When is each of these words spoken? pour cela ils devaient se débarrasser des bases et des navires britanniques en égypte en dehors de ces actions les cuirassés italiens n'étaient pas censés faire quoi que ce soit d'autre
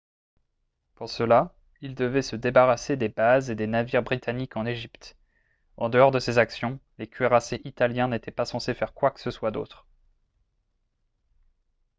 pour 0.95 1.11
cela 1.11 1.53
ils 1.81 1.93
devaient 1.93 2.23
se 2.23 2.35
débarrasser 2.35 2.97
des 2.97 3.07
bases 3.09 3.51
et 3.51 3.55
des 3.55 3.67
navires 3.67 4.01
britanniques 4.01 4.57
en 4.57 4.65
égypte 4.65 5.15
en 5.77 5.89
dehors 5.89 6.09
de 6.09 6.17
ces 6.17 6.39
actions 6.39 6.79
les 6.97 7.05
cuirassés 7.07 7.61
italiens 7.65 8.07
n'étaient 8.07 8.31
pas 8.31 8.45
censés 8.45 8.73
faire 8.73 8.95
quoi 8.95 9.11
que 9.11 9.19
ce 9.21 9.29
soit 9.29 9.51
d'autre 9.51 9.85